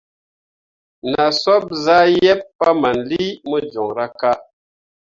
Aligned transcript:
Na 1.11 1.25
soɓ 1.41 1.63
zah 1.83 2.05
yeb 2.21 2.39
pahmanlii 2.59 3.31
mo 3.47 3.57
joŋra 3.71 4.05
ka. 4.19 4.31